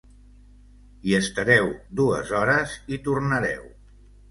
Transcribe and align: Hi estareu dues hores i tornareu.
Hi 1.09 1.13
estareu 1.17 1.69
dues 2.01 2.33
hores 2.39 2.75
i 2.99 3.03
tornareu. 3.11 3.71